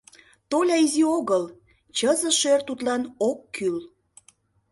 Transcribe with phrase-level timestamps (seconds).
[0.49, 1.43] Толя изи огыл,
[1.97, 3.77] чызе шӧр тудлан ок кӱл.